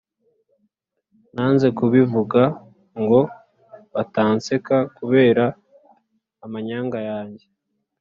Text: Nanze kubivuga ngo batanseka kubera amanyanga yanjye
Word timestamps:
Nanze 1.33 1.67
kubivuga 1.77 2.41
ngo 3.01 3.21
batanseka 3.93 4.75
kubera 4.97 5.45
amanyanga 6.45 6.99
yanjye 7.09 7.45